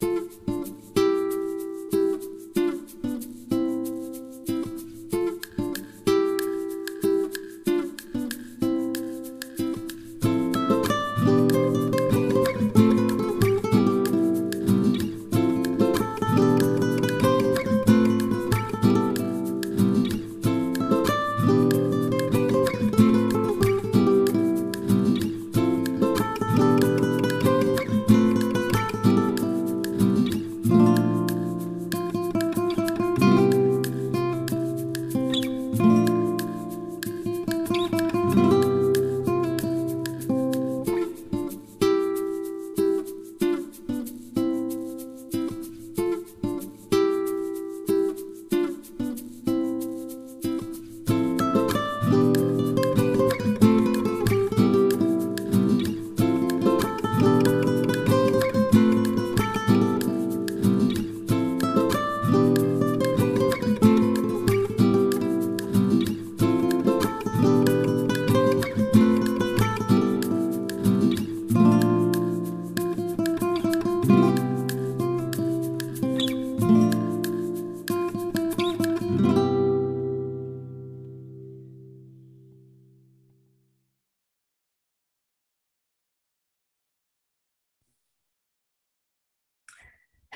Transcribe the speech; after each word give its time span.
Thank 0.00 0.48
you. 0.48 0.53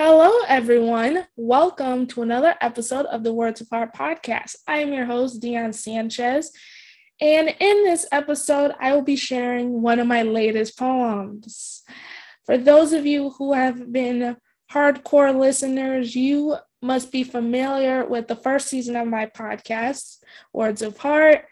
Hello, 0.01 0.31
everyone. 0.47 1.27
Welcome 1.35 2.07
to 2.07 2.23
another 2.23 2.55
episode 2.61 3.07
of 3.07 3.25
the 3.25 3.33
Words 3.33 3.61
of 3.61 3.69
Heart 3.69 3.95
podcast. 3.95 4.55
I 4.65 4.79
am 4.79 4.93
your 4.93 5.07
host, 5.07 5.43
Dion 5.43 5.73
Sanchez. 5.73 6.53
And 7.21 7.49
in 7.49 7.83
this 7.83 8.07
episode, 8.13 8.71
I 8.79 8.93
will 8.93 9.03
be 9.03 9.17
sharing 9.17 9.83
one 9.83 9.99
of 9.99 10.07
my 10.07 10.23
latest 10.23 10.79
poems. 10.79 11.83
For 12.47 12.57
those 12.57 12.93
of 12.93 13.07
you 13.07 13.31
who 13.31 13.55
have 13.55 13.93
been 13.93 14.37
hardcore 14.71 15.37
listeners, 15.37 16.15
you 16.15 16.55
must 16.81 17.11
be 17.11 17.25
familiar 17.25 18.07
with 18.07 18.29
the 18.29 18.37
first 18.37 18.69
season 18.69 18.95
of 18.95 19.09
my 19.09 19.27
podcast, 19.27 20.19
Words 20.53 20.81
of 20.81 20.97
Heart. 20.97 21.45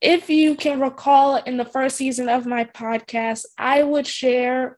If 0.00 0.30
you 0.30 0.54
can 0.54 0.80
recall, 0.80 1.36
in 1.36 1.58
the 1.58 1.66
first 1.66 1.98
season 1.98 2.30
of 2.30 2.46
my 2.46 2.64
podcast, 2.64 3.44
I 3.58 3.82
would 3.82 4.06
share 4.06 4.77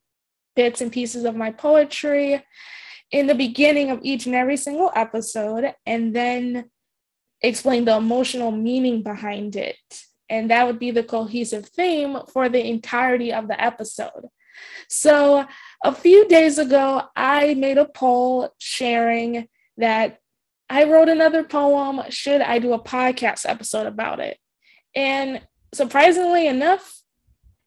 bits 0.61 0.83
and 0.83 0.93
pieces 0.93 1.25
of 1.25 1.35
my 1.35 1.51
poetry 1.51 2.45
in 3.11 3.27
the 3.27 3.35
beginning 3.35 3.91
of 3.91 3.99
each 4.03 4.27
and 4.27 4.35
every 4.35 4.59
single 4.59 4.93
episode 4.95 5.75
and 5.87 6.15
then 6.15 6.67
explain 7.41 7.87
the 7.87 7.97
emotional 7.97 8.51
meaning 8.51 9.03
behind 9.03 9.57
it. 9.57 9.79
And 10.29 10.51
that 10.51 10.67
would 10.67 10.79
be 10.79 10.91
the 10.91 11.03
cohesive 11.03 11.65
theme 11.65 12.19
for 12.31 12.51
the 12.51 12.63
entirety 12.63 13.33
of 13.33 13.49
the 13.49 13.59
episode. 13.59 14.27
So, 14.91 15.47
a 15.83 15.95
few 15.95 16.29
days 16.29 16.59
ago, 16.59 17.05
I 17.17 17.55
made 17.55 17.79
a 17.79 17.87
poll 17.87 18.51
sharing 18.59 19.49
that 19.79 20.19
I 20.69 20.85
wrote 20.85 21.09
another 21.09 21.43
poem. 21.43 22.03
Should 22.11 22.43
I 22.43 22.59
do 22.59 22.75
a 22.75 22.79
podcast 22.79 23.49
episode 23.49 23.87
about 23.87 24.21
it? 24.21 24.37
And 24.95 25.41
surprisingly 25.73 26.47
enough, 26.47 27.01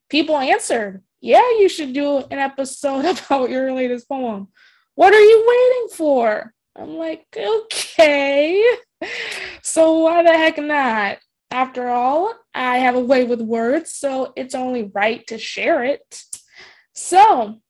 people 0.10 0.38
answered, 0.38 1.02
Yeah, 1.24 1.50
you 1.52 1.70
should 1.70 1.94
do 1.94 2.18
an 2.18 2.38
episode 2.38 3.06
about 3.26 3.50
your 3.50 3.72
latest 3.72 4.10
poem. 4.10 4.50
What 4.96 5.14
are 5.14 5.22
you 5.22 5.46
waiting 5.48 5.96
for? 5.96 6.54
I'm 6.76 6.98
like, 6.98 7.26
okay. 7.34 8.62
So 9.62 10.00
why 10.00 10.22
the 10.22 10.34
heck 10.34 10.58
not? 10.58 11.20
After 11.50 11.88
all, 11.88 12.34
I 12.54 12.80
have 12.80 12.96
a 12.96 13.00
way 13.00 13.24
with 13.24 13.40
words, 13.42 13.94
so 13.94 14.34
it's 14.36 14.54
only 14.54 14.92
right 14.94 15.26
to 15.28 15.38
share 15.38 15.86
it. 15.86 16.22
So 16.94 17.62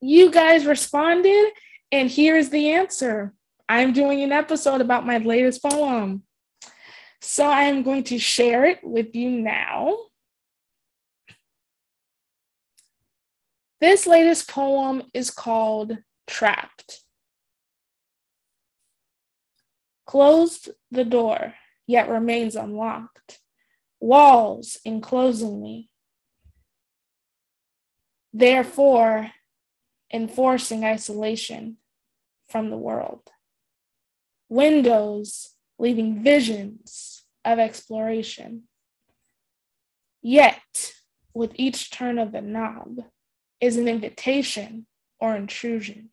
you 0.00 0.30
guys 0.30 0.64
responded, 0.64 1.50
and 1.90 2.08
here's 2.08 2.50
the 2.50 2.70
answer. 2.70 3.34
I'm 3.68 3.92
doing 3.92 4.22
an 4.22 4.30
episode 4.30 4.80
about 4.80 5.06
my 5.06 5.18
latest 5.18 5.60
poem. 5.60 6.22
So 7.20 7.46
I 7.46 7.64
am 7.64 7.82
going 7.82 8.04
to 8.04 8.18
share 8.18 8.64
it 8.64 8.78
with 8.84 9.16
you 9.16 9.30
now. 9.30 9.96
This 13.80 14.06
latest 14.06 14.48
poem 14.48 15.02
is 15.12 15.30
called 15.30 15.98
trapped. 16.26 17.00
Closed 20.06 20.70
the 20.90 21.04
door, 21.04 21.54
yet 21.86 22.08
remains 22.08 22.56
unlocked. 22.56 23.40
Walls 24.00 24.78
enclosing 24.84 25.62
me. 25.62 25.90
Therefore, 28.32 29.30
enforcing 30.12 30.84
isolation 30.84 31.78
from 32.48 32.70
the 32.70 32.76
world. 32.76 33.30
Windows 34.48 35.54
leaving 35.78 36.22
visions 36.22 37.24
of 37.44 37.58
exploration. 37.58 38.64
Yet, 40.22 40.92
with 41.34 41.52
each 41.56 41.90
turn 41.90 42.18
of 42.18 42.32
the 42.32 42.40
knob, 42.40 43.00
is 43.64 43.76
an 43.76 43.88
invitation 43.88 44.86
or 45.18 45.34
intrusion. 45.34 46.10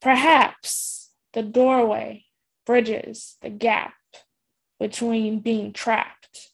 Perhaps 0.00 1.10
the 1.32 1.42
doorway 1.42 2.26
bridges 2.66 3.36
the 3.40 3.48
gap 3.48 3.94
between 4.78 5.40
being 5.40 5.72
trapped 5.72 6.50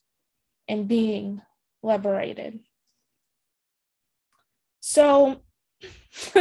and 0.69 0.87
being 0.87 1.43
liberated. 1.83 2.61
So, 4.81 5.41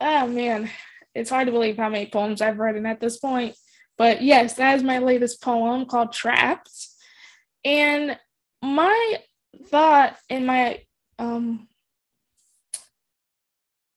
oh 0.00 0.26
man, 0.26 0.70
it's 1.14 1.30
hard 1.30 1.46
to 1.46 1.52
believe 1.52 1.76
how 1.76 1.88
many 1.88 2.06
poems 2.06 2.40
I've 2.40 2.58
written 2.58 2.86
at 2.86 3.00
this 3.00 3.18
point. 3.18 3.56
But 3.98 4.22
yes, 4.22 4.54
that 4.54 4.76
is 4.76 4.82
my 4.82 4.98
latest 4.98 5.42
poem 5.42 5.86
called 5.86 6.12
Trapped. 6.12 6.70
And 7.64 8.18
my 8.62 9.18
thought 9.66 10.16
in 10.28 10.46
my 10.46 10.82
um, 11.18 11.68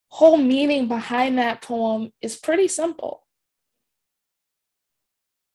whole 0.10 0.38
meaning 0.38 0.88
behind 0.88 1.38
that 1.38 1.62
poem 1.62 2.12
is 2.22 2.38
pretty 2.38 2.68
simple. 2.68 3.26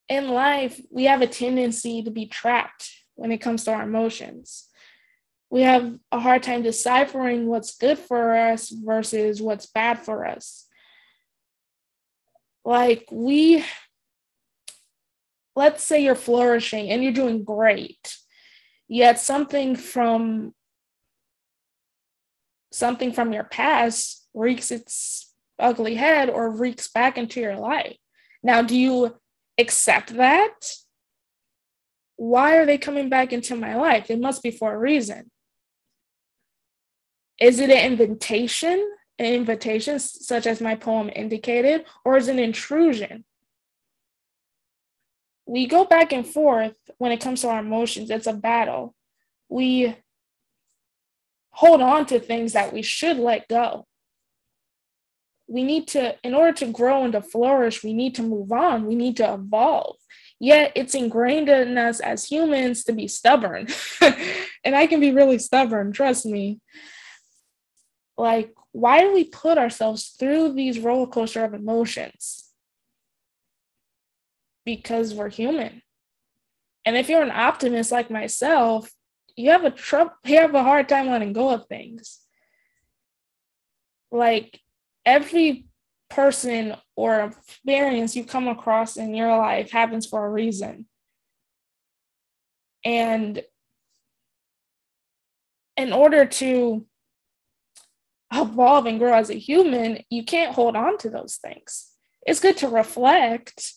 In 0.09 0.29
life, 0.29 0.79
we 0.91 1.05
have 1.05 1.21
a 1.21 1.27
tendency 1.27 2.03
to 2.03 2.11
be 2.11 2.27
trapped 2.27 2.89
when 3.15 3.31
it 3.31 3.39
comes 3.39 3.63
to 3.63 3.73
our 3.73 3.83
emotions. 3.83 4.69
We 5.49 5.61
have 5.61 5.97
a 6.11 6.19
hard 6.19 6.43
time 6.43 6.63
deciphering 6.63 7.47
what's 7.47 7.77
good 7.77 7.99
for 7.99 8.35
us 8.35 8.69
versus 8.69 9.41
what's 9.41 9.67
bad 9.67 9.99
for 9.99 10.25
us. 10.25 10.67
Like, 12.65 13.07
we, 13.11 13.63
let's 15.55 15.83
say 15.83 16.03
you're 16.03 16.15
flourishing 16.15 16.89
and 16.89 17.03
you're 17.03 17.11
doing 17.11 17.43
great, 17.43 18.17
yet 18.93 19.19
something 19.19 19.75
from 19.75 20.53
something 22.71 23.11
from 23.11 23.33
your 23.33 23.43
past 23.43 24.27
reeks 24.35 24.69
its 24.69 25.33
ugly 25.57 25.95
head 25.95 26.29
or 26.29 26.55
reeks 26.55 26.89
back 26.89 27.17
into 27.17 27.41
your 27.41 27.55
life. 27.55 27.97
Now, 28.43 28.61
do 28.61 28.77
you 28.77 29.15
accept 29.57 30.15
that? 30.17 30.53
Why 32.17 32.57
are 32.57 32.67
they 32.67 32.77
coming 32.77 33.09
back 33.09 33.33
into 33.33 33.55
my 33.55 33.75
life? 33.75 34.11
It 34.11 34.19
must 34.19 34.43
be 34.43 34.51
for 34.51 34.71
a 34.71 34.77
reason. 34.77 35.31
Is 37.39 37.59
it 37.59 37.71
an 37.71 37.93
invitation? 37.93 38.91
An 39.17 39.25
invitation, 39.25 39.97
such 39.97 40.45
as 40.45 40.61
my 40.61 40.75
poem 40.75 41.09
indicated, 41.15 41.85
or 42.05 42.17
is 42.17 42.27
it 42.27 42.33
an 42.33 42.39
intrusion? 42.39 43.25
We 45.45 45.67
go 45.67 45.85
back 45.85 46.13
and 46.13 46.25
forth 46.25 46.75
when 46.97 47.11
it 47.11 47.21
comes 47.21 47.41
to 47.41 47.49
our 47.49 47.59
emotions. 47.59 48.09
It's 48.09 48.27
a 48.27 48.33
battle. 48.33 48.95
We 49.49 49.95
hold 51.51 51.81
on 51.81 52.05
to 52.07 52.19
things 52.19 52.53
that 52.53 52.73
we 52.73 52.81
should 52.81 53.17
let 53.17 53.47
go. 53.47 53.85
We 55.47 55.63
need 55.63 55.87
to, 55.89 56.15
in 56.23 56.33
order 56.33 56.53
to 56.53 56.71
grow 56.71 57.03
and 57.03 57.13
to 57.13 57.21
flourish, 57.21 57.83
we 57.83 57.93
need 57.93 58.15
to 58.15 58.23
move 58.23 58.51
on. 58.51 58.85
We 58.85 58.95
need 58.95 59.17
to 59.17 59.33
evolve. 59.33 59.97
Yet 60.39 60.71
it's 60.75 60.95
ingrained 60.95 61.49
in 61.49 61.77
us 61.77 61.99
as 61.99 62.25
humans 62.25 62.83
to 62.85 62.93
be 62.93 63.07
stubborn. 63.07 63.67
and 64.63 64.75
I 64.75 64.87
can 64.87 64.99
be 64.99 65.11
really 65.11 65.39
stubborn, 65.39 65.91
trust 65.91 66.25
me. 66.25 66.59
Like, 68.17 68.53
why 68.71 69.01
do 69.01 69.13
we 69.13 69.25
put 69.25 69.57
ourselves 69.57 70.15
through 70.19 70.53
these 70.53 70.79
roller 70.79 71.07
coaster 71.07 71.43
of 71.43 71.53
emotions? 71.53 72.42
Because 74.65 75.13
we're 75.13 75.29
human. 75.29 75.81
And 76.85 76.97
if 76.97 77.09
you're 77.09 77.21
an 77.21 77.31
optimist 77.31 77.91
like 77.91 78.09
myself, 78.09 78.91
you 79.35 79.49
have 79.51 79.63
a 79.63 79.71
tr- 79.71 80.13
you 80.25 80.37
have 80.37 80.53
a 80.53 80.63
hard 80.63 80.87
time 80.89 81.09
letting 81.09 81.33
go 81.33 81.49
of 81.49 81.67
things. 81.67 82.19
Like 84.11 84.59
every 85.05 85.67
person 86.09 86.75
or 86.95 87.21
experience 87.21 88.15
you 88.15 88.23
come 88.23 88.47
across 88.47 88.97
in 88.97 89.15
your 89.15 89.35
life 89.35 89.71
happens 89.71 90.05
for 90.05 90.25
a 90.25 90.29
reason. 90.29 90.85
And 92.85 93.41
in 95.77 95.93
order 95.93 96.25
to 96.25 96.85
evolve 98.31 98.85
and 98.85 98.99
grow 98.99 99.13
as 99.13 99.29
a 99.29 99.35
human, 99.35 99.99
you 100.09 100.23
can't 100.23 100.53
hold 100.53 100.75
on 100.75 100.97
to 100.99 101.09
those 101.09 101.37
things. 101.37 101.89
It's 102.25 102.39
good 102.39 102.57
to 102.57 102.67
reflect 102.67 103.73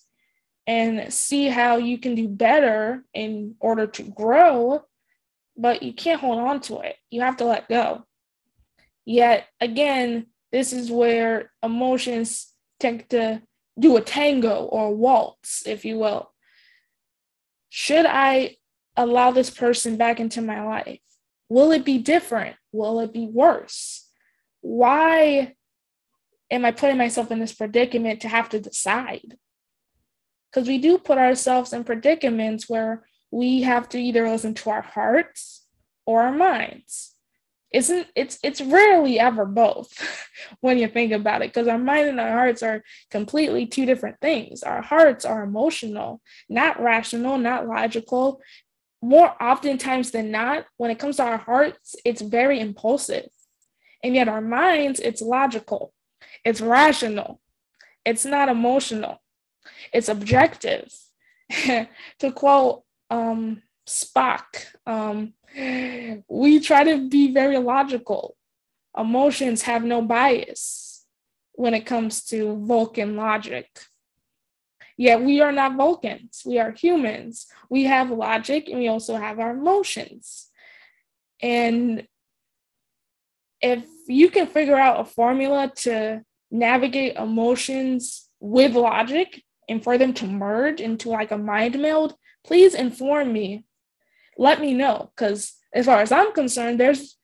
and 0.66 1.12
see 1.12 1.46
how 1.46 1.76
you 1.76 1.98
can 1.98 2.14
do 2.14 2.28
better 2.28 3.04
in 3.14 3.54
order 3.60 3.86
to 3.86 4.02
grow, 4.02 4.82
but 5.56 5.82
you 5.82 5.92
can't 5.92 6.20
hold 6.20 6.38
on 6.38 6.60
to 6.60 6.80
it. 6.80 6.96
You 7.10 7.20
have 7.22 7.36
to 7.38 7.44
let 7.44 7.68
go. 7.68 8.04
Yet 9.04 9.46
again, 9.60 10.26
this 10.50 10.72
is 10.72 10.90
where 10.90 11.52
emotions 11.62 12.52
tend 12.80 13.08
to 13.10 13.42
do 13.78 13.96
a 13.96 14.00
tango 14.00 14.64
or 14.64 14.88
a 14.88 14.90
waltz, 14.90 15.66
if 15.66 15.84
you 15.84 15.98
will. 15.98 16.32
Should 17.68 18.06
I 18.06 18.56
allow 18.96 19.30
this 19.30 19.50
person 19.50 19.96
back 19.96 20.18
into 20.18 20.40
my 20.40 20.62
life? 20.64 21.00
Will 21.48 21.70
it 21.72 21.84
be 21.84 21.98
different? 21.98 22.56
Will 22.72 23.00
it 23.00 23.12
be 23.12 23.26
worse? 23.26 24.08
Why 24.62 25.54
am 26.50 26.64
I 26.64 26.72
putting 26.72 26.96
myself 26.96 27.30
in 27.30 27.38
this 27.38 27.54
predicament 27.54 28.22
to 28.22 28.28
have 28.28 28.48
to 28.48 28.60
decide? 28.60 29.36
Because 30.50 30.68
we 30.68 30.78
do 30.78 30.98
put 30.98 31.18
ourselves 31.18 31.72
in 31.72 31.84
predicaments 31.84 32.68
where 32.68 33.04
we 33.30 33.62
have 33.62 33.88
to 33.90 33.98
either 33.98 34.28
listen 34.28 34.54
to 34.54 34.70
our 34.70 34.82
hearts 34.82 35.66
or 36.06 36.22
our 36.22 36.32
minds. 36.32 37.14
Isn't 37.72 38.06
it's 38.14 38.38
it's 38.42 38.60
rarely 38.60 39.18
ever 39.18 39.44
both 39.44 39.92
when 40.60 40.78
you 40.78 40.88
think 40.88 41.12
about 41.12 41.42
it 41.42 41.52
because 41.52 41.68
our 41.68 41.78
mind 41.78 42.08
and 42.08 42.20
our 42.20 42.30
hearts 42.30 42.62
are 42.62 42.82
completely 43.10 43.66
two 43.66 43.84
different 43.84 44.16
things. 44.20 44.62
Our 44.62 44.80
hearts 44.80 45.24
are 45.24 45.42
emotional 45.42 46.22
not 46.48 46.80
rational 46.80 47.38
not 47.38 47.66
logical. 47.66 48.40
More 49.02 49.34
oftentimes 49.42 50.12
than 50.12 50.30
not 50.30 50.64
when 50.76 50.90
it 50.90 50.98
comes 50.98 51.16
to 51.16 51.24
our 51.24 51.38
hearts 51.38 51.96
it's 52.04 52.22
very 52.22 52.60
impulsive. 52.60 53.28
And 54.02 54.14
yet 54.14 54.28
our 54.28 54.40
minds 54.40 55.00
it's 55.00 55.20
logical. 55.20 55.92
It's 56.44 56.60
rational. 56.60 57.40
It's 58.04 58.24
not 58.24 58.48
emotional 58.48 59.20
it's 59.92 60.08
objective 60.08 60.92
to 62.18 62.32
quote 62.34 62.82
um 63.10 63.62
spock 63.86 64.66
um 64.86 65.32
we 66.28 66.60
try 66.60 66.84
to 66.84 67.08
be 67.08 67.32
very 67.32 67.58
logical. 67.58 68.36
Emotions 68.96 69.62
have 69.62 69.84
no 69.84 70.02
bias 70.02 71.04
when 71.52 71.74
it 71.74 71.86
comes 71.86 72.24
to 72.24 72.56
Vulcan 72.64 73.16
logic. 73.16 73.68
Yet 74.98 75.22
we 75.22 75.40
are 75.40 75.52
not 75.52 75.76
Vulcans, 75.76 76.42
we 76.44 76.58
are 76.58 76.72
humans. 76.72 77.46
We 77.68 77.84
have 77.84 78.10
logic 78.10 78.68
and 78.68 78.78
we 78.78 78.88
also 78.88 79.16
have 79.16 79.38
our 79.38 79.50
emotions. 79.50 80.48
And 81.42 82.06
if 83.60 83.84
you 84.06 84.30
can 84.30 84.46
figure 84.46 84.76
out 84.76 85.00
a 85.00 85.04
formula 85.04 85.72
to 85.76 86.22
navigate 86.50 87.16
emotions 87.16 88.28
with 88.40 88.74
logic 88.74 89.42
and 89.68 89.82
for 89.82 89.98
them 89.98 90.12
to 90.14 90.26
merge 90.26 90.80
into 90.80 91.08
like 91.08 91.30
a 91.30 91.38
mind 91.38 91.80
meld, 91.80 92.14
please 92.44 92.74
inform 92.74 93.32
me 93.32 93.66
let 94.38 94.60
me 94.60 94.74
know 94.74 95.10
because 95.14 95.54
as 95.72 95.86
far 95.86 96.00
as 96.00 96.12
I'm 96.12 96.32
concerned, 96.32 96.78
there's 96.78 97.16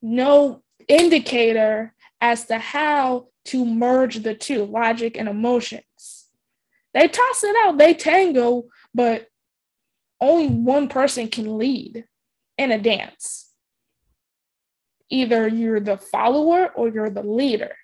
no 0.00 0.62
indicator 0.88 1.94
as 2.20 2.46
to 2.46 2.58
how 2.58 3.28
to 3.46 3.64
merge 3.64 4.22
the 4.22 4.34
two 4.34 4.64
logic 4.64 5.16
and 5.16 5.28
emotions. 5.28 6.26
They 6.94 7.08
toss 7.08 7.44
it 7.44 7.54
out, 7.64 7.78
they 7.78 7.94
tango, 7.94 8.64
but 8.94 9.28
only 10.20 10.48
one 10.48 10.88
person 10.88 11.28
can 11.28 11.58
lead 11.58 12.04
in 12.56 12.72
a 12.72 12.78
dance. 12.78 13.50
Either 15.10 15.46
you're 15.46 15.80
the 15.80 15.98
follower 15.98 16.68
or 16.74 16.88
you're 16.88 17.10
the 17.10 17.22
leader. 17.22 17.76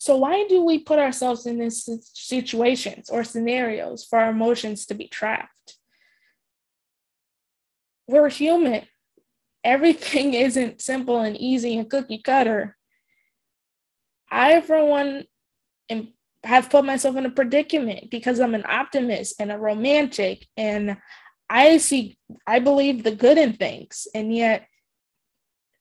So, 0.00 0.16
why 0.16 0.46
do 0.48 0.64
we 0.64 0.78
put 0.78 0.98
ourselves 0.98 1.44
in 1.44 1.58
these 1.58 1.86
situations 2.14 3.10
or 3.10 3.22
scenarios 3.22 4.02
for 4.02 4.18
our 4.18 4.30
emotions 4.30 4.86
to 4.86 4.94
be 4.94 5.06
trapped? 5.06 5.76
We're 8.08 8.30
human. 8.30 8.86
Everything 9.62 10.32
isn't 10.48 10.80
simple 10.80 11.20
and 11.20 11.36
easy 11.36 11.76
and 11.76 11.88
cookie 11.88 12.22
cutter. 12.24 12.78
I, 14.30 14.62
for 14.62 14.82
one, 14.86 15.24
am, 15.90 16.14
have 16.44 16.70
put 16.70 16.86
myself 16.86 17.16
in 17.16 17.26
a 17.26 17.30
predicament 17.30 18.10
because 18.10 18.40
I'm 18.40 18.54
an 18.54 18.64
optimist 18.66 19.34
and 19.38 19.52
a 19.52 19.58
romantic, 19.58 20.46
and 20.56 20.96
I 21.50 21.76
see, 21.76 22.16
I 22.46 22.60
believe 22.60 23.02
the 23.02 23.14
good 23.14 23.36
in 23.36 23.52
things, 23.52 24.08
and 24.14 24.34
yet 24.34 24.66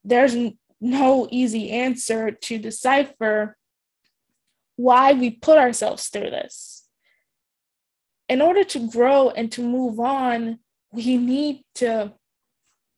there's 0.04 0.36
no 0.82 1.30
easy 1.32 1.72
answer 1.72 2.32
to 2.32 2.58
decipher 2.58 3.56
why 4.80 5.12
we 5.12 5.30
put 5.30 5.58
ourselves 5.58 6.08
through 6.08 6.30
this. 6.30 6.86
In 8.30 8.42
order 8.42 8.64
to 8.64 8.90
grow 8.90 9.30
and 9.30 9.52
to 9.52 9.62
move 9.62 10.00
on, 10.00 10.60
we 10.94 11.18
need 11.18 11.66
to 11.76 12.14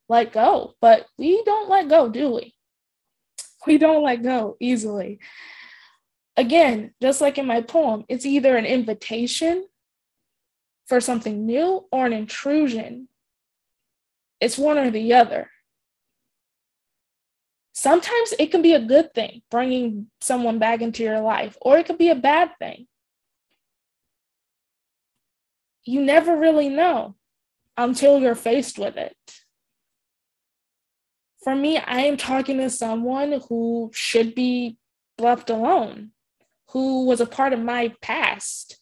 let 0.07 0.31
go, 0.31 0.75
but 0.79 1.07
we 1.17 1.41
don't 1.43 1.69
let 1.69 1.89
go, 1.89 2.07
do 2.07 2.35
we? 2.35 2.53
We 3.67 3.77
don't 3.77 4.03
let 4.03 4.23
go 4.23 4.57
easily. 4.59 5.19
Again, 6.35 6.93
just 6.99 7.21
like 7.21 7.37
in 7.37 7.45
my 7.45 7.61
poem, 7.61 8.05
it's 8.09 8.25
either 8.25 8.57
an 8.57 8.65
invitation 8.65 9.67
for 10.87 10.99
something 10.99 11.45
new 11.45 11.85
or 11.91 12.07
an 12.07 12.13
intrusion. 12.13 13.07
It's 14.39 14.57
one 14.57 14.79
or 14.79 14.89
the 14.89 15.13
other 15.13 15.50
sometimes 17.73 18.33
it 18.37 18.51
can 18.51 18.61
be 18.61 18.73
a 18.73 18.79
good 18.79 19.13
thing 19.13 19.41
bringing 19.49 20.07
someone 20.19 20.59
back 20.59 20.81
into 20.81 21.03
your 21.03 21.19
life, 21.19 21.57
or 21.61 21.77
it 21.77 21.85
could 21.85 21.97
be 21.97 22.09
a 22.09 22.15
bad 22.15 22.51
thing. 22.59 22.87
You 25.83 26.01
never 26.01 26.37
really 26.37 26.69
know 26.69 27.15
until 27.77 28.19
you're 28.19 28.35
faced 28.35 28.77
with 28.77 28.97
it. 28.97 29.15
For 31.43 31.55
me, 31.55 31.77
I 31.77 32.01
am 32.01 32.17
talking 32.17 32.57
to 32.57 32.69
someone 32.69 33.41
who 33.49 33.89
should 33.93 34.35
be 34.35 34.77
left 35.17 35.49
alone, 35.49 36.11
who 36.69 37.05
was 37.05 37.19
a 37.19 37.25
part 37.25 37.53
of 37.53 37.59
my 37.59 37.93
past, 38.01 38.77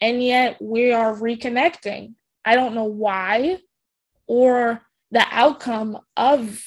and 0.00 0.22
yet 0.22 0.60
we 0.60 0.92
are 0.92 1.14
reconnecting. 1.14 2.14
I 2.44 2.56
don't 2.56 2.74
know 2.74 2.84
why 2.84 3.58
or 4.26 4.82
the 5.12 5.24
outcome 5.30 5.98
of 6.16 6.60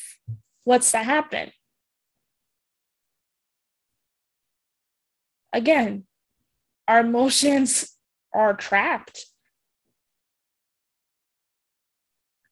what's 0.67 0.91
to 0.91 0.97
happen. 0.97 1.49
Again, 5.53 6.03
our 6.89 6.99
emotions 6.99 7.95
are 8.33 8.53
trapped. 8.53 9.27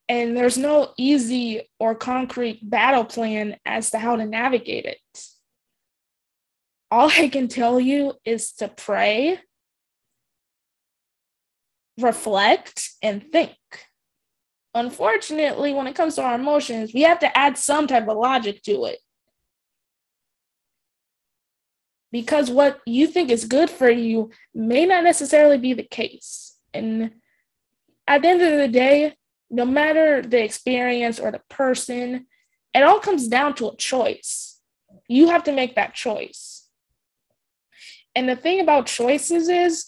And 0.07 0.37
there's 0.37 0.57
no 0.57 0.93
easy 0.97 1.69
or 1.77 1.93
concrete 1.93 2.61
battle 2.63 3.03
plan 3.03 3.57
as 3.65 3.89
to 3.89 3.99
how 3.99 4.15
to 4.15 4.25
navigate 4.25 4.85
it. 4.85 5.19
All 6.89 7.09
I 7.09 7.27
can 7.27 7.49
tell 7.49 7.81
you 7.81 8.13
is 8.23 8.53
to 8.53 8.69
pray, 8.69 9.39
reflect, 11.99 12.91
and 13.01 13.29
think. 13.29 13.57
Unfortunately, 14.75 15.73
when 15.73 15.87
it 15.87 15.95
comes 15.95 16.15
to 16.15 16.21
our 16.21 16.35
emotions, 16.35 16.93
we 16.93 17.03
have 17.03 17.19
to 17.19 17.37
add 17.37 17.57
some 17.57 17.87
type 17.87 18.09
of 18.09 18.17
logic 18.17 18.61
to 18.63 18.85
it. 18.85 18.99
Because 22.11 22.51
what 22.51 22.81
you 22.85 23.07
think 23.07 23.29
is 23.29 23.45
good 23.45 23.69
for 23.69 23.89
you 23.89 24.31
may 24.53 24.85
not 24.85 25.05
necessarily 25.05 25.57
be 25.57 25.73
the 25.73 25.83
case. 25.83 26.57
And 26.73 27.11
at 28.05 28.21
the 28.21 28.27
end 28.27 28.41
of 28.41 28.57
the 28.57 28.67
day, 28.67 29.15
no 29.49 29.63
matter 29.63 30.21
the 30.21 30.43
experience 30.43 31.19
or 31.19 31.31
the 31.31 31.41
person, 31.49 32.27
it 32.73 32.83
all 32.83 32.99
comes 32.99 33.29
down 33.29 33.55
to 33.55 33.69
a 33.69 33.77
choice. 33.77 34.59
You 35.07 35.29
have 35.29 35.45
to 35.45 35.53
make 35.53 35.75
that 35.75 35.93
choice. 35.93 36.67
And 38.13 38.27
the 38.27 38.35
thing 38.35 38.59
about 38.59 38.87
choices 38.87 39.47
is 39.47 39.85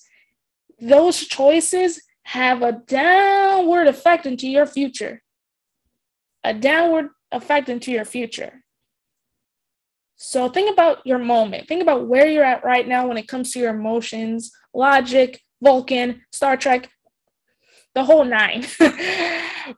those 0.79 1.25
choices 1.25 2.01
have 2.27 2.61
a 2.61 2.73
downward 2.73 3.87
effect 3.87 4.25
into 4.25 4.49
your 4.49 4.65
future. 4.65 5.23
A 6.43 6.53
downward 6.53 7.11
effect 7.31 7.69
into 7.69 7.89
your 7.89 8.03
future. 8.03 8.65
So 10.17 10.49
think 10.49 10.69
about 10.69 11.07
your 11.07 11.19
moment. 11.19 11.69
Think 11.69 11.81
about 11.81 12.07
where 12.07 12.27
you're 12.27 12.43
at 12.43 12.65
right 12.65 12.85
now 12.85 13.07
when 13.07 13.17
it 13.17 13.29
comes 13.29 13.53
to 13.53 13.59
your 13.59 13.73
emotions, 13.73 14.51
logic, 14.73 15.39
Vulcan, 15.63 16.23
Star 16.33 16.57
Trek, 16.57 16.89
the 17.95 18.03
whole 18.03 18.25
nine. 18.25 18.65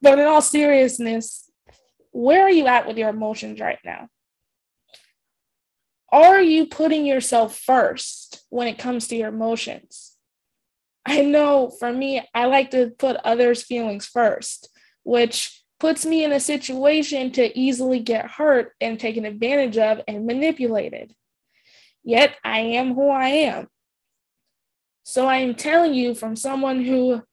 but 0.02 0.18
in 0.18 0.26
all 0.26 0.42
seriousness, 0.42 1.52
where 2.12 2.42
are 2.42 2.52
you 2.52 2.66
at 2.66 2.88
with 2.88 2.98
your 2.98 3.10
emotions 3.10 3.60
right 3.60 3.80
now? 3.86 4.08
Are 6.12 6.42
you 6.42 6.66
putting 6.66 7.06
yourself 7.06 7.60
first 7.60 8.44
when 8.50 8.68
it 8.68 8.80
comes 8.80 9.08
to 9.10 9.16
your 9.16 9.30
emotions? 9.30 10.09
I 11.06 11.22
know 11.22 11.70
for 11.80 11.92
me, 11.92 12.22
I 12.34 12.46
like 12.46 12.72
to 12.72 12.92
put 12.98 13.18
others' 13.18 13.64
feelings 13.64 14.06
first, 14.06 14.70
which 15.04 15.64
puts 15.80 16.06
me 16.06 16.24
in 16.24 16.32
a 16.32 16.40
situation 16.40 17.32
to 17.32 17.58
easily 17.58 18.00
get 18.00 18.30
hurt 18.30 18.74
and 18.82 19.00
taken 19.00 19.26
advantage 19.26 19.78
of 19.78 20.02
and 20.08 20.26
manipulated. 20.26 21.16
Yet 22.04 22.36
I 22.44 22.60
am 22.60 22.94
who 22.96 23.10
I 23.10 23.28
am. 23.28 23.68
So 25.04 25.26
I 25.26 25.38
am 25.38 25.56
telling 25.56 25.94
you 25.94 26.14
from 26.14 26.36
someone 26.36 26.84
who 26.84 27.24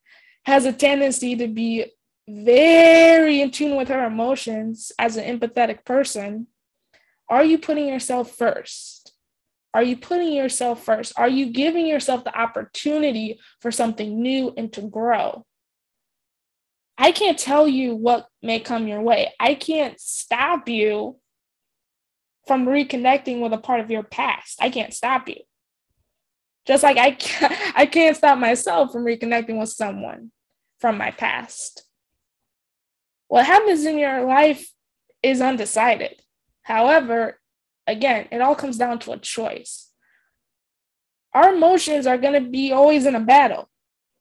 has 0.44 0.64
a 0.64 0.72
tendency 0.72 1.34
to 1.36 1.48
be 1.48 1.92
very 2.28 3.40
in 3.40 3.50
tune 3.50 3.76
with 3.76 3.88
her 3.88 4.06
emotions 4.06 4.92
as 4.98 5.16
an 5.16 5.38
empathetic 5.38 5.84
person, 5.84 6.46
are 7.28 7.44
you 7.44 7.58
putting 7.58 7.88
yourself 7.88 8.30
first? 8.30 8.95
Are 9.76 9.82
you 9.82 9.98
putting 9.98 10.32
yourself 10.32 10.82
first? 10.82 11.12
Are 11.18 11.28
you 11.28 11.52
giving 11.52 11.86
yourself 11.86 12.24
the 12.24 12.34
opportunity 12.34 13.38
for 13.60 13.70
something 13.70 14.22
new 14.22 14.54
and 14.56 14.72
to 14.72 14.80
grow? 14.80 15.44
I 16.96 17.12
can't 17.12 17.38
tell 17.38 17.68
you 17.68 17.94
what 17.94 18.26
may 18.42 18.58
come 18.58 18.88
your 18.88 19.02
way. 19.02 19.34
I 19.38 19.54
can't 19.54 20.00
stop 20.00 20.66
you 20.70 21.18
from 22.46 22.64
reconnecting 22.64 23.42
with 23.42 23.52
a 23.52 23.58
part 23.58 23.80
of 23.80 23.90
your 23.90 24.02
past. 24.02 24.56
I 24.62 24.70
can't 24.70 24.94
stop 24.94 25.28
you. 25.28 25.42
Just 26.66 26.82
like 26.82 26.96
I 26.96 27.10
can't, 27.10 27.52
I 27.76 27.84
can't 27.84 28.16
stop 28.16 28.38
myself 28.38 28.92
from 28.92 29.04
reconnecting 29.04 29.60
with 29.60 29.68
someone 29.68 30.32
from 30.80 30.96
my 30.96 31.10
past. 31.10 31.84
What 33.28 33.44
happens 33.44 33.84
in 33.84 33.98
your 33.98 34.24
life 34.24 34.70
is 35.22 35.42
undecided. 35.42 36.22
However, 36.62 37.38
again, 37.86 38.28
it 38.30 38.40
all 38.40 38.54
comes 38.54 38.78
down 38.78 38.98
to 39.00 39.12
a 39.12 39.18
choice. 39.18 39.90
Our 41.32 41.54
emotions 41.54 42.06
are 42.06 42.18
going 42.18 42.42
to 42.42 42.50
be 42.50 42.72
always 42.72 43.06
in 43.06 43.14
a 43.14 43.20
battle. 43.20 43.68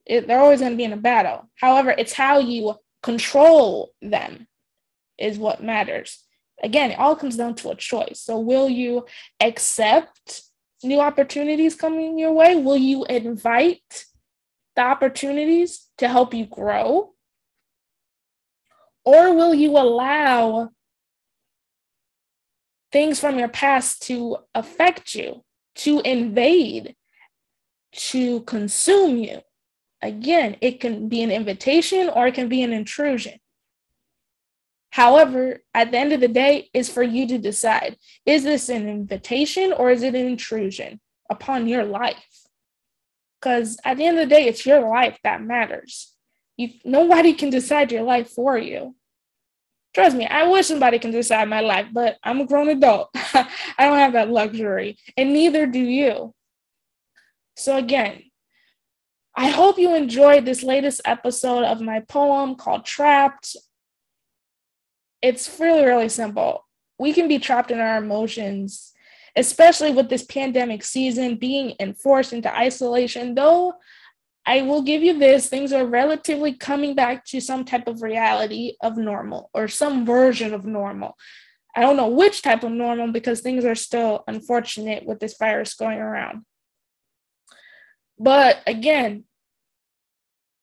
It, 0.06 0.28
they're 0.28 0.40
always 0.40 0.60
going 0.60 0.74
to 0.74 0.78
be 0.78 0.84
in 0.84 0.94
a 0.94 0.98
battle. 0.98 1.50
However, 1.56 1.92
it's 1.92 2.14
how 2.14 2.40
you 2.40 2.76
control 3.02 3.92
them 4.02 4.48
is 5.18 5.38
what 5.38 5.64
matters. 5.64 6.24
Again, 6.62 6.92
it 6.92 7.00
all 7.00 7.16
comes 7.16 7.38
down 7.38 7.56
to 7.56 7.70
a 7.70 7.76
choice. 7.76 8.20
So, 8.20 8.40
will 8.40 8.70
you 8.70 9.06
accept 9.40 10.42
new 10.84 11.00
opportunities 11.00 11.76
coming 11.76 12.18
your 12.18 12.34
way? 12.34 12.56
Will 12.56 12.78
you 12.78 13.06
invite 13.06 14.06
the 14.76 14.82
opportunities 14.82 15.88
to 15.98 16.08
help 16.08 16.34
you 16.34 16.46
grow? 16.46 17.14
Or 19.04 19.34
will 19.34 19.54
you 19.54 19.72
allow 19.72 20.72
things 22.96 23.20
from 23.20 23.38
your 23.38 23.50
past 23.50 24.04
to 24.04 24.38
affect 24.56 25.16
you, 25.16 25.44
to 25.76 26.00
invade, 26.06 26.96
to 27.92 28.40
consume 28.44 29.18
you? 29.18 29.42
Again, 30.02 30.56
it 30.62 30.80
can 30.80 31.10
be 31.10 31.22
an 31.22 31.30
invitation 31.30 32.08
or 32.08 32.28
it 32.28 32.36
can 32.36 32.48
be 32.48 32.64
an 32.64 32.72
intrusion. 32.72 33.38
However, 34.92 35.62
at 35.74 35.92
the 35.92 35.98
end 35.98 36.14
of 36.14 36.22
the 36.22 36.30
day, 36.30 36.70
is 36.74 36.88
for 36.88 37.04
you 37.04 37.28
to 37.28 37.38
decide 37.38 37.98
is 38.26 38.46
this 38.46 38.70
an 38.70 38.88
invitation 38.88 39.74
or 39.74 39.92
is 39.92 40.02
it 40.02 40.16
an 40.16 40.26
intrusion 40.28 41.02
upon 41.30 41.68
your 41.68 41.84
life? 41.84 42.48
Because 43.42 43.78
at 43.84 43.98
the 43.98 44.06
end 44.06 44.18
of 44.18 44.30
the 44.30 44.34
day, 44.34 44.46
it's 44.48 44.66
your 44.66 44.88
life 44.88 45.20
that 45.26 45.42
matters. 45.42 46.14
You, 46.56 46.70
nobody 46.86 47.34
can 47.34 47.50
decide 47.50 47.92
your 47.92 48.04
life 48.04 48.30
for 48.30 48.58
you. 48.58 48.96
Trust 49.96 50.18
me, 50.18 50.28
I 50.28 50.44
wish 50.44 50.68
somebody 50.68 51.00
can 51.00 51.12
decide 51.12 51.48
my 51.48 51.62
life, 51.62 51.88
but 51.94 52.18
I'm 52.22 52.42
a 52.42 52.46
grown 52.46 52.68
adult. 52.68 53.10
I 53.16 53.48
don't 53.80 53.98
have 53.98 54.12
that 54.12 54.30
luxury, 54.30 54.98
and 55.16 55.32
neither 55.32 55.66
do 55.66 55.80
you. 55.80 56.34
So, 57.56 57.78
again, 57.78 58.24
I 59.38 59.48
hope 59.48 59.80
you 59.80 59.96
enjoyed 59.96 60.44
this 60.44 60.64
latest 60.64 61.00
episode 61.06 61.64
of 61.64 61.80
my 61.80 62.02
poem 62.02 62.56
called 62.56 62.84
Trapped. 62.84 63.56
It's 65.22 65.60
really, 65.62 65.86
really 65.86 66.10
simple. 66.10 66.66
We 67.00 67.14
can 67.14 67.30
be 67.30 67.40
trapped 67.40 67.72
in 67.72 67.80
our 67.80 67.98
emotions 67.98 68.92
especially 69.36 69.92
with 69.92 70.10
this 70.10 70.24
pandemic 70.24 70.84
season 70.84 71.36
being 71.36 71.76
enforced 71.80 72.34
into 72.34 72.54
isolation. 72.58 73.36
Though 73.36 73.74
I 74.46 74.62
will 74.62 74.84
give 74.84 75.02
you 75.02 75.18
this 75.18 75.48
things 75.48 75.74
are 75.74 75.86
relatively 75.86 76.54
coming 76.54 76.94
back 76.94 77.26
to 77.26 77.42
some 77.42 77.66
type 77.66 77.88
of 77.88 78.02
reality 78.02 78.76
of 78.82 78.98
normal 78.98 79.50
or 79.54 79.68
some 79.68 80.06
version 80.06 80.54
of 80.54 80.66
normal. 80.66 81.18
I 81.76 81.82
don't 81.82 81.98
know 81.98 82.08
which 82.08 82.42
type 82.42 82.64
of 82.64 82.72
normal 82.72 83.12
because 83.12 83.42
things 83.42 83.66
are 83.66 83.76
still 83.76 84.24
unfortunate 84.28 85.06
with 85.06 85.20
this 85.20 85.36
virus 85.38 85.74
going 85.74 86.00
around. 86.00 86.46
But 88.18 88.62
again, 88.66 89.26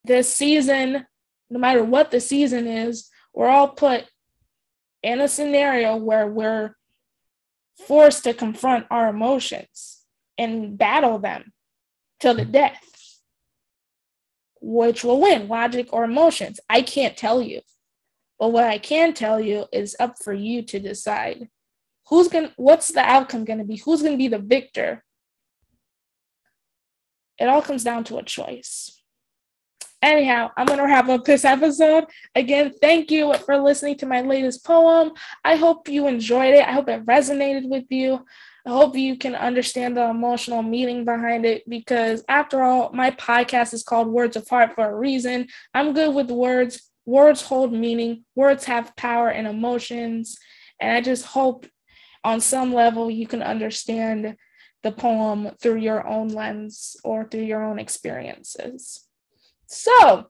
this 0.05 0.33
season, 0.33 1.07
no 1.51 1.59
matter 1.59 1.85
what 1.85 2.11
the 2.11 2.21
season 2.21 2.67
is, 2.67 3.11
we're 3.35 3.49
all 3.49 3.69
put 3.69 4.07
in 5.03 5.21
a 5.21 5.29
scenario 5.29 5.97
where 5.97 6.27
we're 6.27 6.77
forced 7.87 8.25
to 8.25 8.35
confront 8.35 8.87
our 8.91 9.09
emotions 9.09 10.03
and 10.39 10.79
battle 10.79 11.19
them 11.19 11.53
till 12.21 12.35
the 12.35 12.45
death. 12.45 12.92
Which 14.63 15.03
will 15.03 15.21
win, 15.21 15.49
logic 15.49 15.89
or 15.93 16.05
emotions? 16.05 16.61
I 16.71 16.83
can't 16.83 17.17
tell 17.17 17.43
you. 17.43 17.61
But 18.39 18.53
what 18.53 18.65
I 18.65 18.79
can 18.79 19.13
tell 19.13 19.41
you 19.41 19.67
is 19.73 19.97
up 20.01 20.15
for 20.23 20.33
you 20.33 20.63
to 20.63 20.81
decide 20.81 21.49
who's 22.09 22.29
going 22.29 22.49
to 22.49 22.55
what's 22.57 22.89
the 22.89 23.01
outcome 23.01 23.45
going 23.45 23.59
to 23.59 23.65
be? 23.65 23.77
Who's 23.77 24.03
going 24.03 24.15
to 24.15 24.19
be 24.19 24.29
the 24.29 24.39
victor? 24.39 25.05
It 27.39 27.47
all 27.49 27.63
comes 27.63 27.85
down 27.85 28.05
to 28.05 28.19
a 28.19 28.23
choice. 28.23 29.01
Anyhow, 30.01 30.51
I'm 30.57 30.67
going 30.67 30.79
to 30.79 30.85
wrap 30.85 31.09
up 31.09 31.25
this 31.25 31.45
episode. 31.45 32.05
Again, 32.35 32.73
thank 32.81 33.11
you 33.11 33.33
for 33.47 33.57
listening 33.59 33.97
to 33.99 34.07
my 34.07 34.21
latest 34.21 34.65
poem. 34.65 35.13
I 35.45 35.55
hope 35.57 35.89
you 35.89 36.09
enjoyed 36.09 36.55
it. 36.55 36.67
I 36.67 36.73
hope 36.73 36.89
it 36.89 37.07
resonated 37.07 37.69
with 37.69 37.85
you. 37.89 38.25
I 38.65 38.71
hope 38.71 38.97
you 38.97 39.17
can 39.17 39.35
understand 39.35 39.97
the 39.97 40.09
emotional 40.09 40.63
meaning 40.63 41.05
behind 41.05 41.45
it 41.45 41.69
because, 41.69 42.25
after 42.29 42.63
all, 42.63 42.93
my 42.93 43.11
podcast 43.11 43.75
is 43.75 43.83
called 43.83 44.09
Words 44.09 44.37
of 44.37 44.49
Heart 44.49 44.75
for 44.77 44.89
a 44.89 44.97
reason. 44.97 45.49
I'm 45.75 45.93
good 45.93 46.15
with 46.15 46.31
words. 46.31 46.91
Words 47.05 47.43
hold 47.43 47.73
meaning, 47.73 48.25
words 48.37 48.65
have 48.67 48.95
power 48.95 49.29
and 49.29 49.49
emotions. 49.49 50.39
And 50.81 50.97
I 50.97 51.01
just 51.01 51.27
hope 51.27 51.67
on 52.23 52.41
some 52.41 52.73
level 52.73 53.11
you 53.11 53.27
can 53.27 53.43
understand 53.43 54.37
the 54.85 54.93
poem 54.93 55.51
through 55.61 55.79
your 55.79 56.07
own 56.07 56.29
lens 56.29 56.97
or 57.03 57.25
through 57.25 57.43
your 57.43 57.65
own 57.65 57.81
experiences. 57.81 59.07
So, 59.67 60.27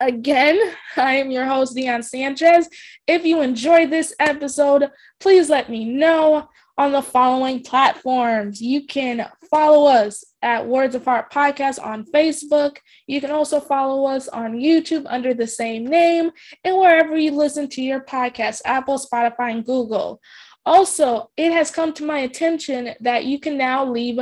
again, 0.00 0.58
I 0.96 1.14
am 1.14 1.30
your 1.30 1.46
host, 1.46 1.74
Dion 1.74 2.02
Sanchez. 2.02 2.68
If 3.06 3.24
you 3.24 3.40
enjoyed 3.40 3.90
this 3.90 4.14
episode, 4.20 4.90
please 5.18 5.50
let 5.50 5.68
me 5.68 5.84
know 5.84 6.48
on 6.78 6.92
the 6.92 7.02
following 7.02 7.62
platforms. 7.62 8.62
You 8.62 8.86
can 8.86 9.28
follow 9.50 9.90
us 9.90 10.24
at 10.42 10.66
Words 10.66 10.94
of 10.94 11.04
Heart 11.04 11.32
Podcast 11.32 11.84
on 11.84 12.04
Facebook. 12.04 12.76
You 13.08 13.20
can 13.20 13.32
also 13.32 13.58
follow 13.58 14.06
us 14.06 14.28
on 14.28 14.54
YouTube 14.54 15.04
under 15.08 15.34
the 15.34 15.48
same 15.48 15.84
name 15.84 16.30
and 16.62 16.78
wherever 16.78 17.18
you 17.18 17.32
listen 17.32 17.68
to 17.70 17.82
your 17.82 18.00
podcast 18.00 18.62
Apple, 18.64 18.98
Spotify, 18.98 19.50
and 19.50 19.66
Google. 19.66 20.20
Also, 20.64 21.30
it 21.36 21.52
has 21.52 21.72
come 21.72 21.92
to 21.94 22.06
my 22.06 22.20
attention 22.20 22.94
that 23.00 23.24
you 23.24 23.40
can 23.40 23.58
now 23.58 23.84
leave 23.84 24.20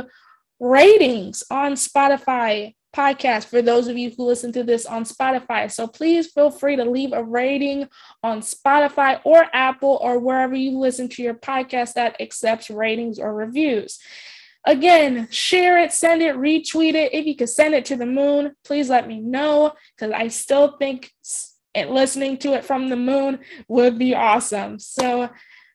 ratings 0.59 1.43
on 1.51 1.73
Spotify 1.73 2.73
podcast 2.97 3.45
for 3.45 3.61
those 3.61 3.87
of 3.87 3.97
you 3.97 4.09
who 4.09 4.25
listen 4.25 4.51
to 4.53 4.63
this 4.63 4.87
on 4.87 5.03
Spotify. 5.03 5.71
So 5.71 5.87
please 5.87 6.31
feel 6.31 6.49
free 6.49 6.75
to 6.75 6.83
leave 6.83 7.13
a 7.13 7.23
rating 7.23 7.87
on 8.23 8.39
Spotify 8.39 9.21
or 9.23 9.45
Apple 9.53 9.99
or 10.01 10.17
wherever 10.17 10.55
you 10.55 10.79
listen 10.79 11.07
to 11.09 11.21
your 11.21 11.35
podcast 11.35 11.93
that 11.93 12.19
accepts 12.19 12.71
ratings 12.71 13.19
or 13.19 13.35
reviews. 13.35 13.99
Again, 14.65 15.27
share 15.29 15.77
it, 15.77 15.93
send 15.93 16.21
it, 16.21 16.35
retweet 16.35 16.95
it. 16.95 17.13
If 17.13 17.25
you 17.25 17.35
could 17.35 17.49
send 17.49 17.75
it 17.75 17.85
to 17.85 17.95
the 17.95 18.05
moon, 18.07 18.53
please 18.65 18.89
let 18.89 19.07
me 19.07 19.19
know 19.19 19.73
because 19.95 20.11
I 20.11 20.27
still 20.29 20.77
think 20.77 21.11
listening 21.75 22.37
to 22.39 22.53
it 22.53 22.65
from 22.65 22.89
the 22.89 22.95
moon 22.95 23.39
would 23.67 23.99
be 23.99 24.15
awesome. 24.15 24.79
So, 24.79 25.29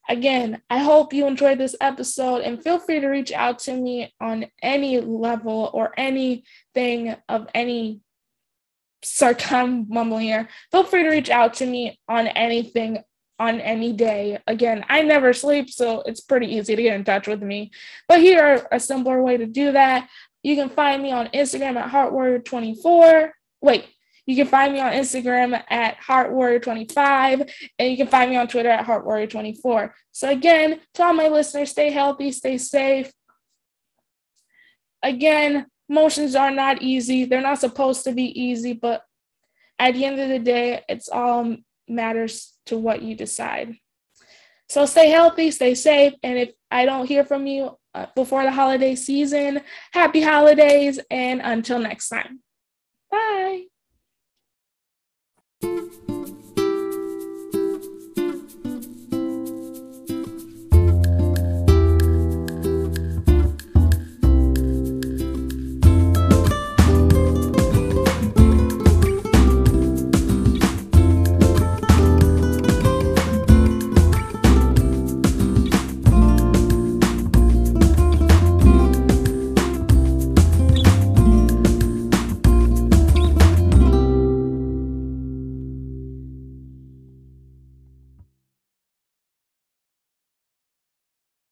Again, 0.09 0.61
I 0.69 0.79
hope 0.79 1.13
you 1.13 1.27
enjoyed 1.27 1.59
this 1.59 1.77
episode 1.81 2.43
and 2.43 2.63
feel 2.63 2.79
free 2.79 3.01
to 3.01 3.09
reach 3.09 3.33
out 3.33 3.61
to 3.61 3.75
me 3.75 4.13
on 4.21 4.47
any 4.61 5.01
level 5.01 5.71
or 5.73 5.93
anything 5.97 7.15
of 7.29 7.47
any 7.55 8.01
sarcasm 9.05 9.87
mumbling 9.91 10.27
here. 10.27 10.49
Feel 10.71 10.85
free 10.85 11.05
to 11.05 11.11
reach 11.11 11.31
out 11.31 11.55
to 11.55 11.67
me 11.67 11.99
on 12.09 12.27
anything 12.27 12.99
on 13.39 13.61
any 13.61 13.93
day. 13.93 14.39
Again, 14.47 14.85
I 14.89 15.03
never 15.03 15.33
sleep, 15.33 15.71
so 15.71 16.03
it's 16.03 16.21
pretty 16.21 16.47
easy 16.47 16.77
to 16.77 16.83
get 16.83 16.95
in 16.95 17.05
touch 17.05 17.27
with 17.27 17.43
me. 17.43 17.71
But 18.09 18.21
here 18.21 18.43
are 18.43 18.69
a 18.71 18.81
simpler 18.81 19.23
way 19.23 19.37
to 19.37 19.47
do 19.47 19.73
that. 19.73 20.09
You 20.43 20.57
can 20.57 20.69
find 20.69 21.03
me 21.03 21.13
on 21.13 21.29
Instagram 21.29 21.77
at 21.77 21.91
HeartWarrior24. 21.91 23.31
Wait, 23.61 23.87
you 24.27 24.37
can 24.37 24.47
find 24.47 24.73
me 24.73 24.81
on 24.81 24.93
Instagram 24.93 25.61
at 25.69 25.97
HeartWarrior25, 26.01 27.51
and 27.79 27.91
you 27.91 27.97
can 27.97 28.07
find 28.07 28.31
me 28.31 28.37
on 28.37 28.47
Twitter 28.47 28.69
at 28.69 28.87
HeartWarrior24. 28.87 29.91
So, 30.13 30.31
again, 30.31 30.81
to 30.95 31.05
all 31.05 31.13
my 31.13 31.29
listeners, 31.29 31.71
stay 31.71 31.91
healthy, 31.91 32.31
stay 32.31 32.59
safe. 32.59 33.13
Again, 35.03 35.67
motions 35.89 36.37
are 36.37 36.53
not 36.53 36.83
easy. 36.83 37.25
They're 37.25 37.41
not 37.41 37.59
supposed 37.59 38.05
to 38.05 38.13
be 38.13 38.41
easy, 38.41 38.75
but 38.75 39.03
at 39.79 39.95
the 39.95 40.05
end 40.05 40.21
of 40.21 40.29
the 40.29 40.39
day, 40.39 40.85
it's 40.89 41.09
all 41.09 41.57
matters 41.89 42.53
to 42.67 42.79
what 42.79 43.03
you 43.03 43.17
decide. 43.17 43.77
So, 44.69 44.87
stay 44.87 45.11
healthy, 45.11 45.51
stay 45.51 45.75
safe, 45.75 46.15
and 46.23 46.39
if 46.39 46.53
I 46.71 46.85
don't 46.85 47.07
hear 47.07 47.25
from 47.25 47.49
you 47.49 47.77
uh, 47.93 48.07
before 48.15 48.45
the 48.45 48.53
holiday 48.53 48.95
season, 48.95 49.63
happy 49.93 50.23
holidays, 50.23 51.01
and 51.11 51.41
until 51.43 51.81
next 51.81 52.09
time. 52.09 52.41
Bye. 53.11 53.72
Thank 55.63 55.93
you. 55.93 56.02